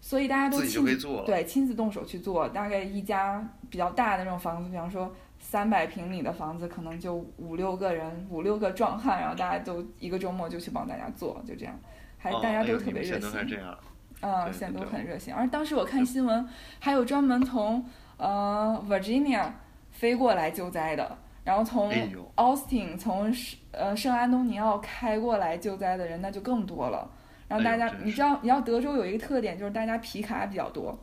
[0.00, 0.84] 所以大家都亲
[1.24, 2.48] 对亲自动手去做。
[2.48, 11.78] 大概一家比较大的那种房子，比方说三百平米的房子，可能就五六个人，五六个壮汉，然后大家都一个周末就去帮大家做，就这样，
[12.16, 13.30] 还哦大家都特别热心。
[13.48, 13.78] 这样，
[14.20, 15.32] 嗯，对现在都很热心。
[15.32, 16.48] 而当时我看新闻，
[16.80, 17.84] 还有专门从
[18.16, 19.50] 呃 Virginia
[19.90, 21.92] 飞过来救灾的，然后从
[22.36, 27.10] Austin 从圣呃圣安东尼奥开过来救灾的人，那就更多了。
[27.48, 30.98] 然后大家，你知道，你知道德州有一个特点，就是大家皮卡比较多。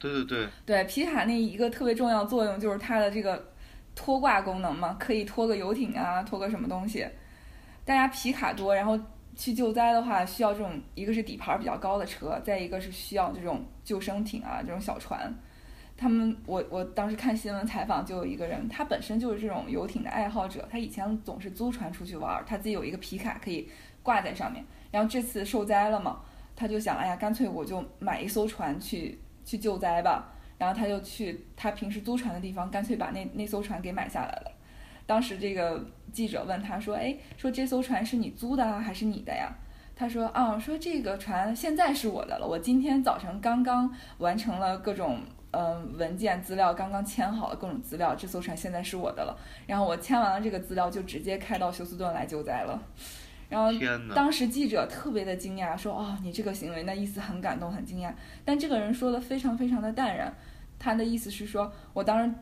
[0.00, 3.50] 对对对，对，皮卡那一个特别重要作用就是它的这个
[3.94, 7.06] 拖挂功能嘛，可以拖个游艇啊，拖个什么东西。
[7.84, 8.98] 大家皮卡多，然后
[9.34, 15.32] 去救灾的话，需要这种一个是底盘比较高的车，再一个是需要这种救生艇啊，这种小船。
[15.96, 23.68] 他们，我我当时看新闻采访，就有一个人，他本身就是这种游艇的爱好者，他以前总是租船出去玩，他自己有一个皮卡可以
[24.02, 24.64] 挂在上面。
[24.90, 26.20] 然后这次受灾了嘛，
[26.56, 30.32] 他就想，哎呀，干脆我就买一艘船去去救灾吧。
[30.58, 34.51] 然后他就去他平时租船的地方，干脆把那那艘船给买下来了。
[35.12, 39.52] 当时这个记者问他说：“哎，说这艘船是你租的啊，还是你的呀？”
[39.94, 49.36] 他说：“啊，说这个船现在是我的了，我今天早晨刚刚完成了各种嗯、呃文件资料，刚刚签好了各种资料，这艘船现在是我的了。
[49.66, 52.82] 然后我签完了这个资料，就直接开到休斯顿来救灾了。
[53.50, 53.68] 然后！
[54.14, 58.10] 当时记者特别的惊讶，说：“哦，你这个行为，那意思很感动，很惊讶。”
[58.46, 60.34] 但这个人说的非常非常的淡然，
[60.78, 62.34] 他的意思是说，我当时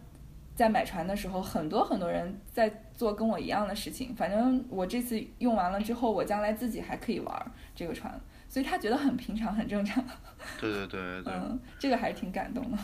[0.61, 4.15] 在买船的时候，很多很多人在做跟我一样的事情。
[4.15, 10.05] 反正我这次用完了之后，我将来自己还可以玩这个船，所以他觉得很平常，很正常。
[10.61, 12.77] 对对对对，嗯，这个还是挺感动的。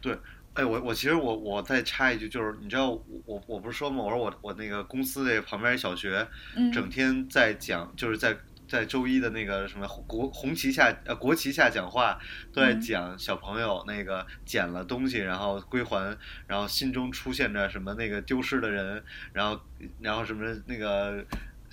[0.00, 0.18] 对
[0.54, 4.02] 哎，我我其实我我再插一句，就是你知道我我我不是说吗？
[4.02, 8.36] 我说我我那个公司那旁边小学，嗯，整天在讲，就是在
[8.72, 12.18] 在周一的那个什么国红旗下呃国旗下讲话，
[12.54, 16.16] 都在嗯讲小朋友那个捡了东西，然后归还，
[16.46, 19.04] 然后心中出现着什么那个丢失的人，
[19.34, 19.60] 然后
[20.00, 21.22] 然后什么那个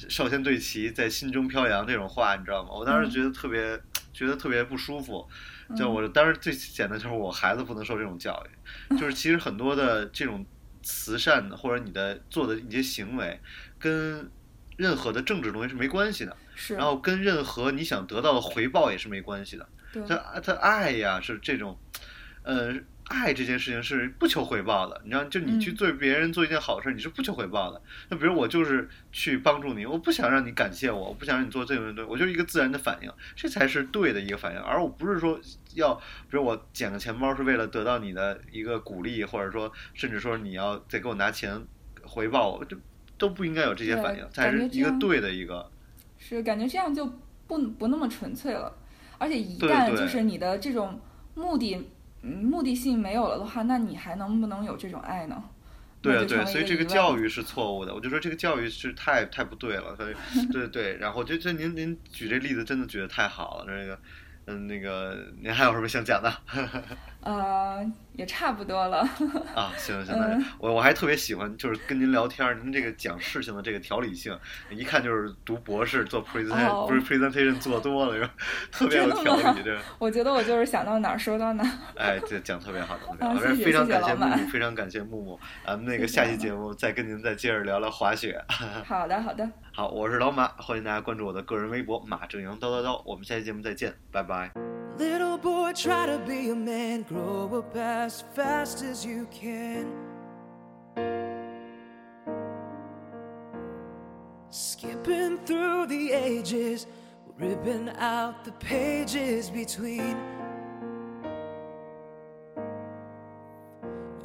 [0.10, 2.72] 少先队旗在心中飘扬这种话，你知道吗？
[2.74, 3.80] 我当时嗯觉得特别、
[4.12, 5.26] 觉得特别不舒服。
[5.78, 8.46] 就嗯我当时最简单就是我孩子不能受这种教
[8.92, 10.46] 育，就是其实很多的这种
[10.84, 13.40] 慈善或者你的做的一些行为，
[13.80, 14.30] 跟
[14.76, 19.66] 任何的政治东西是没关系的，是，然后跟任何你想得到的回报也是没关系的。
[19.94, 21.80] 对，他他爱呀是这种，
[22.44, 25.02] 呃，爱这件事情是不求回报的。
[25.06, 27.82] 你知道，就你去嗯对别人做一件好事，你是不求回报的。
[28.10, 34.60] 那比如我就是去帮助你，我不想让你感谢我，我不想让你做这个对，我就是一个自然的反应，这才是对的一个反应。
[34.60, 35.40] 而我不是说
[35.76, 35.96] 要，
[36.30, 41.60] 比如我捡个钱包是为了得到你的一个鼓励，或者说甚至说你要再给我拿钱
[42.04, 42.78] 回报我，这
[43.18, 45.72] 都不应该有这些反应，才是一个对的一个。
[46.20, 47.12] 是感觉这样就
[47.48, 48.72] 不不那么纯粹了，
[49.18, 51.00] 而且一旦就是你的这种
[51.34, 51.88] 目的，
[52.22, 55.44] 嗯，目的性没有了的话，那你还能不能有这种爱呢？
[56.02, 57.94] 对啊，对，所以这个教育是错误的。
[57.94, 59.94] 我就说这个教育是太太不对了。
[59.98, 60.16] 所以，
[60.50, 60.96] 对对。
[60.96, 63.66] 然后，就就您您举这例子真的举得太好了。
[63.66, 64.00] 这个，
[64.46, 66.34] 嗯，那个您还有什么想讲的
[67.20, 67.86] 呃，
[68.20, 68.98] 也差不多了。
[69.56, 69.72] 啊？
[69.78, 74.38] 行行，那嗯我我还特别喜欢就是跟您聊天儿，您这个讲事情的这个条理性，
[74.70, 78.34] 一看就是读博士做 presentation、哦不是 presentation 做多了，是吧？
[78.72, 79.80] 特别有条理，这。
[79.98, 81.70] 我觉得我就是想到哪儿说到哪儿。
[81.96, 85.40] 哎，这讲特别好，特别好，啊谢谢非常感谢木木，非常感谢木木。
[85.66, 88.44] 咱们那个下期节目再跟您再接着聊聊滑雪。
[88.86, 93.02] 好的，好的，好，我是老马，欢迎大家关注我的个人微博马正阳叨叨叨。
[93.06, 94.69] 我们下期节目再见，拜拜。
[95.00, 99.94] Little boy, try to be a man, grow up as fast as you can.
[104.50, 106.86] Skipping through the ages,
[107.38, 110.18] ripping out the pages between.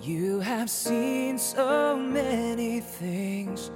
[0.01, 3.71] You have seen so many things.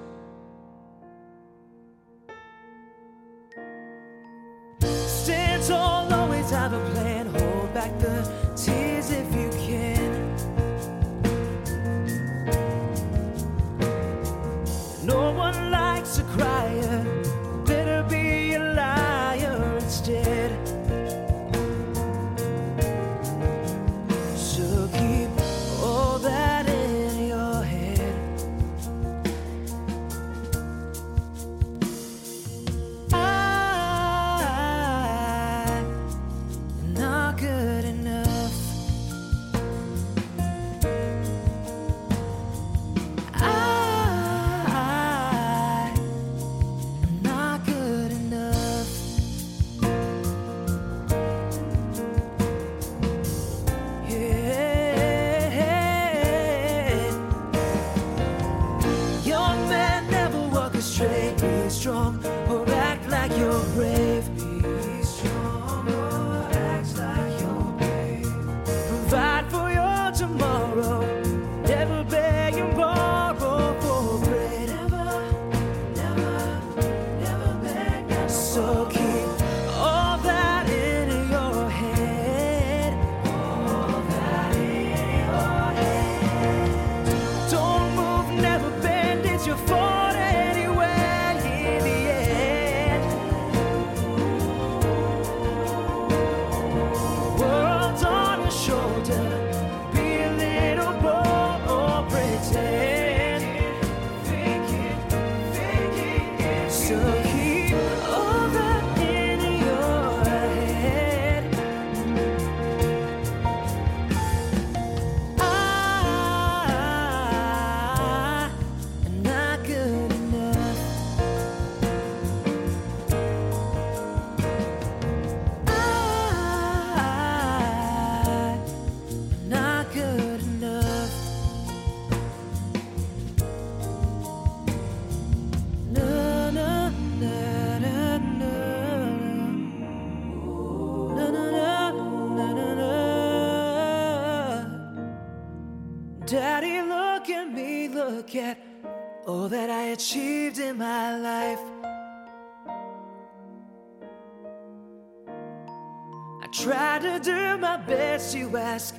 [156.62, 158.96] Try to do my best, you ask.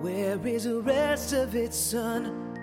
[0.00, 2.56] Where is the rest of it, son?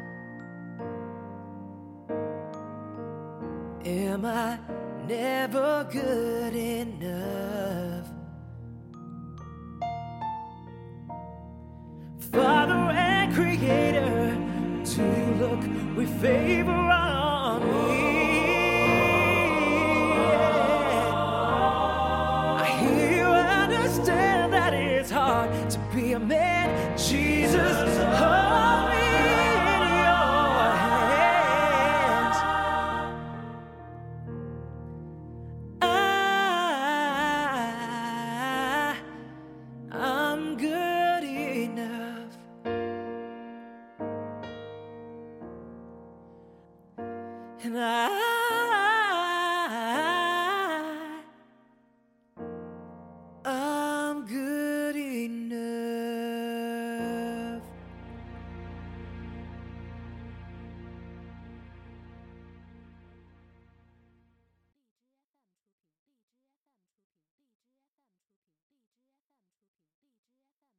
[3.85, 4.57] Am I
[5.07, 8.07] never good enough?
[12.31, 14.37] Father and Creator,
[14.85, 16.90] do you look with favor?